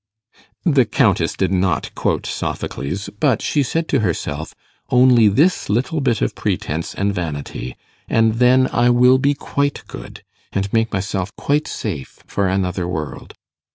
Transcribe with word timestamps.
The 0.65 0.85
Countess 0.85 1.35
did 1.37 1.51
not 1.53 1.93
quote 1.93 2.25
Sophocles, 2.25 3.07
but 3.19 3.39
she 3.39 3.61
said 3.61 3.87
to 3.89 3.99
herself, 3.99 4.55
'Only 4.89 5.27
this 5.27 5.69
little 5.69 6.01
bit 6.01 6.23
of 6.23 6.33
pretence 6.33 6.95
and 6.95 7.13
vanity, 7.13 7.77
and 8.09 8.39
then 8.41 8.67
I 8.73 8.89
will 8.89 9.19
be 9.19 9.35
quite 9.35 9.83
good, 9.85 10.23
and 10.51 10.73
make 10.73 10.91
myself 10.91 11.31
quite 11.35 11.67
safe 11.67 12.17
for 12.25 12.47
another 12.47 12.87
world. 12.87 13.35